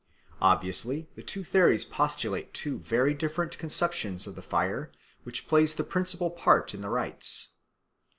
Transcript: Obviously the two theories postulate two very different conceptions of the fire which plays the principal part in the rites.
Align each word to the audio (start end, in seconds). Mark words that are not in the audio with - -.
Obviously 0.41 1.11
the 1.13 1.21
two 1.21 1.43
theories 1.43 1.85
postulate 1.85 2.55
two 2.55 2.79
very 2.79 3.13
different 3.13 3.59
conceptions 3.59 4.25
of 4.25 4.33
the 4.35 4.41
fire 4.41 4.91
which 5.21 5.47
plays 5.47 5.75
the 5.75 5.83
principal 5.83 6.31
part 6.31 6.73
in 6.73 6.81
the 6.81 6.89
rites. 6.89 7.51